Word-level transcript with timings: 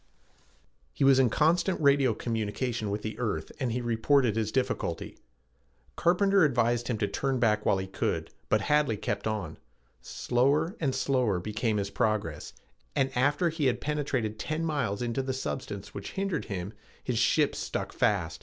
He 0.91 1.03
was 1.03 1.19
in 1.19 1.29
constant 1.29 1.79
radio 1.79 2.15
communication 2.15 2.89
with 2.89 3.03
the 3.03 3.19
earth 3.19 3.51
and 3.59 3.71
he 3.71 3.81
reported 3.81 4.35
his 4.35 4.51
difficulty. 4.51 5.15
Carpenter 5.95 6.43
advised 6.43 6.87
him 6.87 6.97
to 6.97 7.07
turn 7.07 7.37
back 7.37 7.67
while 7.67 7.77
he 7.77 7.85
could, 7.85 8.31
but 8.49 8.61
Hadley 8.61 8.97
kept 8.97 9.27
on. 9.27 9.59
Slower 10.01 10.75
and 10.79 10.95
slower 10.95 11.39
became 11.39 11.77
his 11.77 11.91
progress, 11.91 12.51
and 12.95 13.15
after 13.15 13.49
he 13.49 13.67
had 13.67 13.79
penetrated 13.79 14.39
ten 14.39 14.65
miles 14.65 15.03
into 15.03 15.21
the 15.21 15.33
substance 15.33 15.93
which 15.93 16.13
hindered 16.13 16.45
him, 16.45 16.73
his 17.03 17.19
ship 17.19 17.53
stuck 17.55 17.93
fast. 17.93 18.39